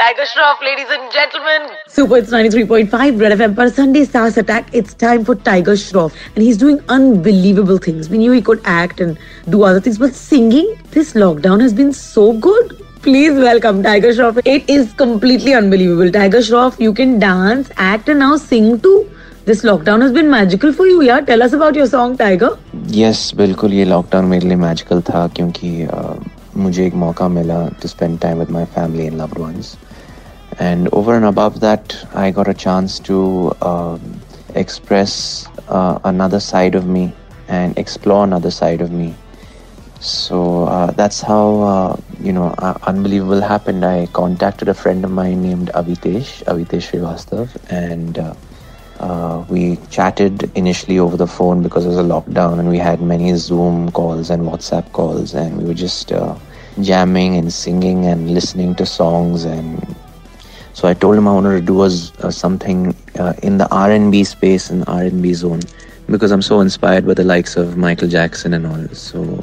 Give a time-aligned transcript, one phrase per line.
[0.00, 1.77] Tiger Shroff, ladies and gentlemen.
[1.87, 3.55] Super, it's 93.5 Red FM.
[3.55, 6.15] For Sunday Stars Attack, it's time for Tiger Shroff.
[6.33, 8.09] And he's doing unbelievable things.
[8.09, 9.17] We knew he could act and
[9.49, 12.81] do other things, but singing, this lockdown has been so good.
[13.01, 14.41] Please welcome Tiger Shroff.
[14.45, 16.09] It is completely unbelievable.
[16.09, 19.11] Tiger Shroff, you can dance, act, and now sing too.
[19.43, 21.19] This lockdown has been magical for you, yeah?
[21.19, 22.57] Tell us about your song, Tiger.
[22.87, 26.15] Yes, बिल्कुल ये lockdown मेरे लिए magical था क्योंकि uh,
[26.57, 29.75] मुझे एक मौका मिला to spend time with my family and loved ones
[30.61, 33.97] and over and above that, I got a chance to uh,
[34.53, 37.13] express uh, another side of me
[37.47, 39.15] and explore another side of me.
[39.99, 43.83] So uh, that's how, uh, you know, uh, Unbelievable happened.
[43.83, 48.19] I contacted a friend of mine named Avitesh, Avitesh Srivastav, and
[48.99, 53.01] uh, we chatted initially over the phone because it was a lockdown and we had
[53.01, 56.11] many Zoom calls and WhatsApp calls, and we were just
[56.81, 59.90] jamming and singing and listening to songs and
[60.76, 64.24] so I told him I wanted to do was uh, something uh, in the R&B
[64.24, 65.60] space and R&B zone
[66.10, 68.86] because I'm so inspired by the likes of Michael Jackson and all.
[68.88, 69.42] So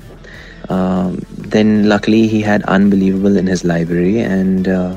[0.70, 4.96] um, then luckily he had Unbelievable in his library and uh,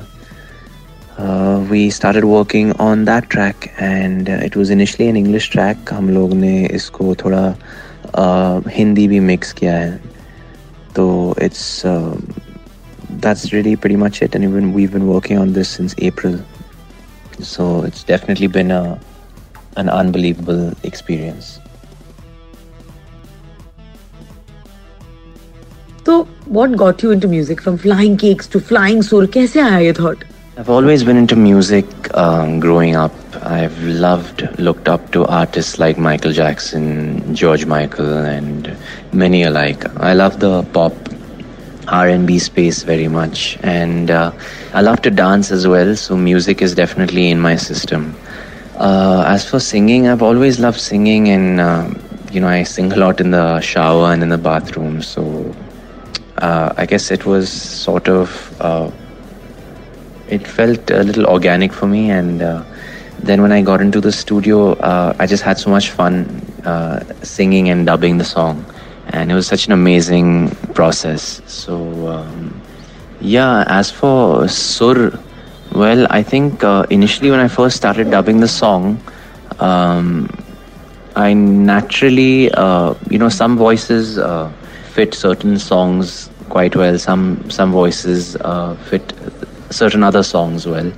[1.16, 5.78] uh we started working on that track and uh, it was initially an English track.
[5.90, 7.56] हम लोग ने इसको थोड़ा
[8.14, 10.00] uh, Hindi भी mix किया है.
[10.96, 11.84] तो it's
[13.20, 14.34] that's really pretty much it.
[14.34, 16.40] And even we've been working on this since April,
[17.40, 19.00] so it's definitely been a
[19.76, 21.60] an unbelievable experience.
[26.06, 29.26] So, what got you into music from flying cakes to flying soul?
[29.26, 30.24] कैसे आया ये thought?
[30.58, 31.84] I've always been into music
[32.16, 33.12] um, growing up.
[33.42, 38.74] I've loved, looked up to artists like Michael Jackson, George Michael, and
[39.12, 39.84] many alike.
[39.98, 40.94] I love the pop
[41.91, 44.31] R&B space very much, and uh,
[44.73, 45.95] I love to dance as well.
[45.95, 48.15] So music is definitely in my system.
[48.77, 51.89] Uh, as for singing, I've always loved singing, and uh,
[52.31, 55.01] you know I sing a lot in the shower and in the bathroom.
[55.01, 55.53] So
[56.37, 58.89] uh, I guess it was sort of uh,
[60.29, 62.63] it felt a little organic for me, and uh,
[63.19, 64.77] then when I got into the studio,
[65.19, 66.41] I just had so much fun
[67.21, 68.65] singing and dubbing the song
[69.13, 71.41] and it was such an amazing process.
[71.45, 72.61] So, um,
[73.19, 75.19] yeah, as for Sur,
[75.73, 78.99] well, I think uh, initially when I first started dubbing the song,
[79.59, 80.29] um,
[81.15, 84.51] I naturally, uh, you know, some voices uh,
[84.93, 86.97] fit certain songs quite well.
[86.97, 89.13] Some some voices uh, fit
[89.69, 90.91] certain other songs well.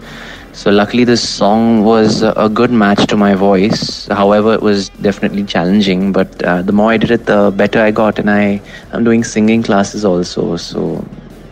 [0.54, 4.08] So luckily, this song was a good match to my voice.
[4.08, 6.12] However, it was definitely challenging.
[6.12, 8.62] But uh, the more I did it, the better I got, and I
[8.94, 10.56] am doing singing classes also.
[10.58, 11.04] So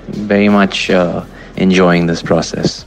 [0.10, 1.26] very much uh,
[1.58, 2.86] enjoying this process.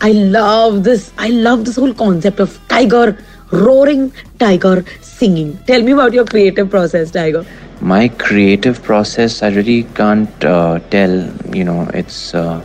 [0.00, 1.12] I love this.
[1.18, 3.18] I love this whole concept of tiger
[3.51, 5.57] roaring, tiger singing.
[5.65, 7.45] Tell me about your creative process, Tiger
[7.81, 11.11] my creative process i really can't uh, tell
[11.55, 12.61] you know it's uh,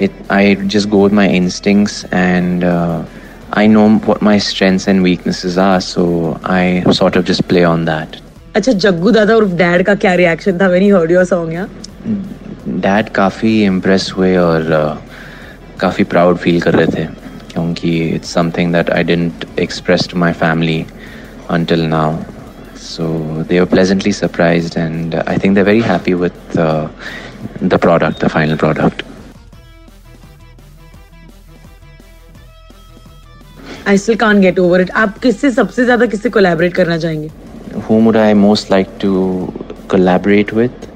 [0.00, 3.04] it i just go with my instincts and uh,
[3.52, 7.84] i know what my strengths and weaknesses are so i sort of just play on
[7.84, 8.20] that
[8.56, 11.66] अच्छा जग्गू दादा और dad का क्या reaction था when he heard your song या
[12.84, 17.19] dad काफ़ी impress हुए और uh, काफ़ी प्राउड फील कर रहे थे
[17.52, 20.84] क्योंकि it's something that I didn't express to my family
[21.54, 22.08] until now
[22.84, 23.04] so
[23.48, 26.88] they were pleasantly surprised, and I think they're very happy with uh,
[27.60, 29.02] the product, the final product.
[33.86, 34.90] I still can't get over it.
[34.90, 37.30] आप किससे सबसे ज़्यादा किससे collaborate करना चाहेंगे?
[37.88, 39.12] Whom would I most like to
[39.88, 40.88] collaborate with?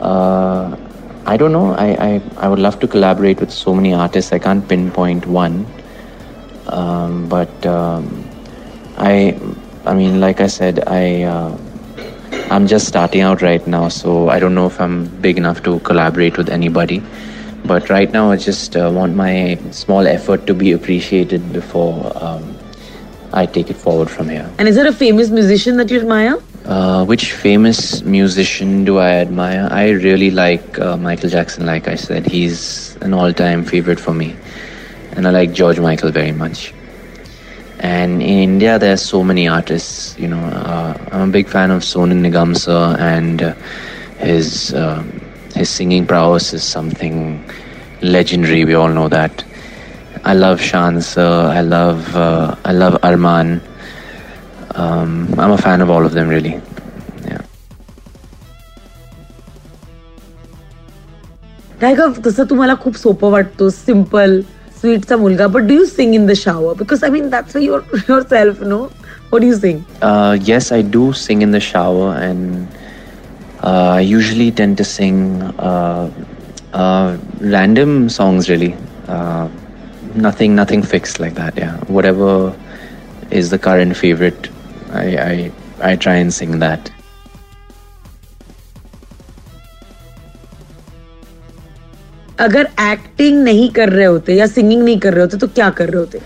[0.00, 0.76] Uh,
[1.25, 1.73] I don't know.
[1.73, 4.33] I, I, I would love to collaborate with so many artists.
[4.33, 5.65] I can't pinpoint one.
[6.67, 8.29] Um, but um,
[8.97, 9.39] I
[9.85, 11.57] I mean, like I said, I uh,
[12.49, 15.79] I'm just starting out right now, so I don't know if I'm big enough to
[15.79, 17.01] collaborate with anybody.
[17.65, 22.57] But right now, I just uh, want my small effort to be appreciated before um,
[23.31, 24.49] I take it forward from here.
[24.57, 26.37] And is there a famous musician that you admire?
[26.65, 29.67] Uh, which famous musician do I admire?
[29.71, 32.25] I really like uh, Michael Jackson, like I said.
[32.25, 34.35] He's an all time favorite for me.
[35.15, 36.73] And I like George Michael very much.
[37.79, 40.17] And in India, there's so many artists.
[40.17, 43.53] You know, uh, I'm a big fan of Sonu Nigam sir, and uh,
[44.17, 45.03] his uh,
[45.55, 47.43] his singing prowess is something
[48.01, 48.63] legendary.
[48.65, 49.43] We all know that.
[50.23, 51.49] I love Shan sir.
[51.53, 53.61] I love I love Arman
[54.74, 56.60] Um, I'm a fan of all of them, really.
[61.80, 64.40] Tiger तसं तुम्हाला खूप सोपं वाटतो simple
[64.80, 68.22] स्वीटचा मुलगा but do you sing in the shower because I mean that's your your
[68.30, 68.78] self no
[69.32, 72.76] what do you Singh Uh, yes, I do sing in the shower, and
[73.62, 75.22] uh, I usually tend to sing
[75.68, 76.10] uh,
[76.82, 77.16] uh,
[77.54, 78.50] random songs.
[78.52, 78.70] Really,
[79.16, 79.46] uh,
[80.26, 81.58] nothing, nothing fixed like that.
[81.64, 82.30] Yeah, whatever
[83.40, 84.50] is the current favorite,
[84.92, 85.52] I, I,
[85.92, 86.90] I try and sing that.
[92.40, 95.90] अगर acting नहीं कर रहे होते या singing नहीं कर रहे होते तो क्या कर
[95.90, 96.20] रहे होते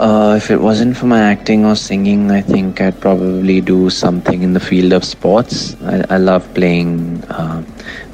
[0.00, 4.42] Uh, if it wasn't for my acting or singing, I think I'd probably do something
[4.42, 5.76] in the field of sports.
[5.84, 7.60] I, I love playing uh,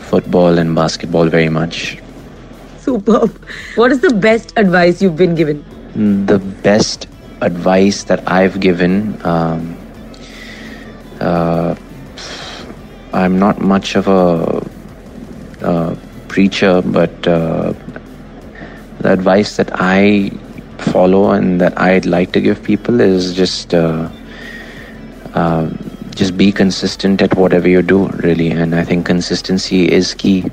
[0.09, 1.99] football and basketball very much.
[2.81, 3.39] Superb.
[3.77, 5.65] What is the best advice you've been given?
[6.27, 7.07] The best
[7.41, 9.21] advice that I've given.
[9.25, 9.77] Um,
[11.22, 11.76] uh,
[13.14, 14.66] I'm not much of a
[15.66, 15.96] uh,
[16.28, 17.74] preacher, but uh,
[19.00, 20.32] the advice that I
[20.78, 24.10] follow and that I'd like to give people is just uh,
[25.34, 25.70] uh,
[26.16, 28.50] just be consistent at whatever you do, really.
[28.52, 30.46] And I think consistency is key.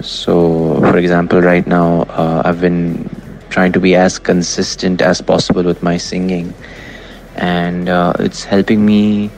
[0.00, 3.08] So, for example, right now uh, I've been
[3.50, 6.54] trying to be as consistent as possible with my singing,
[7.36, 9.30] and uh, it's helping me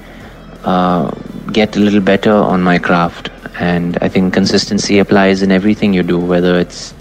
[0.65, 1.11] uh,
[1.53, 3.31] get a little better on my craft.
[3.59, 6.95] And I think consistency applies in everything you do, whether it's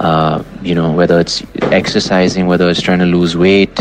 [0.00, 1.42] uh, you know, whether it's
[1.72, 3.78] exercising, whether it's trying to lose weight.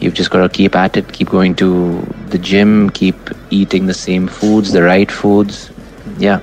[0.00, 3.16] You've just got to keep at it, keep going to the gym, keep
[3.50, 5.70] eating the same foods, the right foods.
[6.18, 6.40] Yeah.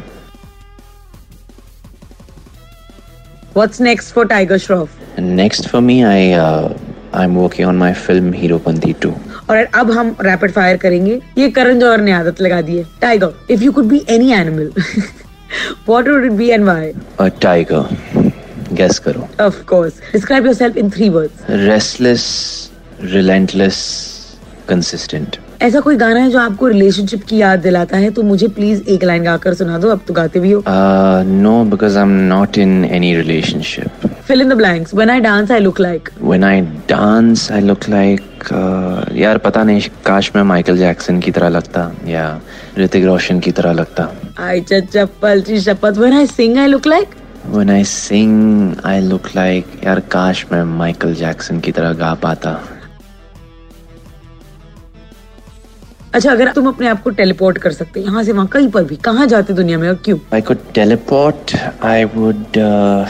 [3.54, 4.90] What's next for Tiger Shroff?
[5.18, 6.78] And next for me, I uh,
[7.12, 9.29] I'm working on my film Heropanti 2.
[9.50, 13.54] और अब हम rapid fire करेंगे। ये करण जौहर ने आदत लगा दी है। Tiger
[13.54, 14.72] if you could be any animal
[15.90, 16.70] what would it be and
[17.22, 17.84] A tiger.
[18.80, 19.22] Guess karo.
[19.42, 21.34] Of course describe yourself in three words
[21.70, 22.26] Restless,
[23.14, 23.78] relentless,
[24.72, 25.40] consistent.
[25.62, 28.10] ऐसा कोई गाना है जो आपको रिलेशनशिप की याद दिलाता है?
[28.12, 31.98] तो मुझे प्लीज़ एक लाइन गाकर सुना दो अब तो गाते भी हो। No because
[31.98, 35.80] I am not in any relationship fill in the blanks when I dance I look
[35.80, 36.62] like I
[36.92, 38.29] dance, I look like uh,
[39.22, 42.26] यार पता नहीं काश मैं माइकल जैक्सन की तरह लगता या
[42.78, 44.10] ऋतिक रोशन की तरह लगता।
[44.48, 47.08] आई चप्पल ची शपथ when I sing I look like
[47.52, 48.32] When I sing,
[48.86, 52.52] I look like यार काश मैं माइकल जैक्सन की तरह गा पाता।
[56.14, 58.96] अच्छा अगर तुम अपने आप को टेलीपोर्ट कर सकते यहाँ से वहाँ कहीं पर भी
[59.08, 60.18] कहाँ जाते दुनिया में और क्यों?
[60.42, 63.08] Could teleport, I would uh,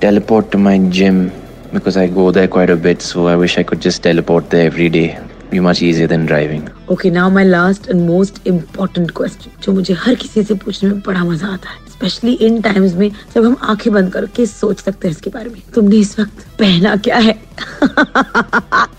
[0.00, 1.30] teleport to my gym
[1.72, 3.02] because I go there quite a bit.
[3.02, 5.18] So I wish I could just teleport there every day.
[5.50, 6.62] Be much easier than driving.
[6.90, 11.00] Okay now my last and most important question जो मुझे हर किसी से पूछने में
[11.06, 15.08] बड़ा मज़ा आता है स्पेशली इन टाइम्स में जब हम आँखें बंद करके सोच सकते
[15.08, 17.34] हैं इसके बारे में तुमने इस वक्त पहना क्या है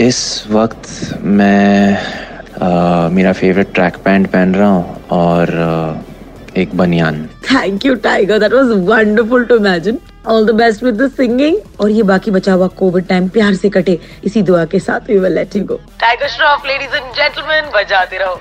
[0.00, 0.88] इस वक्त
[1.22, 6.10] मैं uh, मेरा फेवरेट ट्रैक पैंट पहन रहा हूँ और uh,
[6.58, 11.10] एक बनियान thank you Tiger that was wonderful to imagine all the best with the
[11.10, 15.08] singing और ये बाकी बचा हुआ कोविड टाइम प्यार से कटे। इसी दुआ के साथ
[15.08, 18.40] we will let you go Tiger Shroff ladies and gentleman बजाते रहो।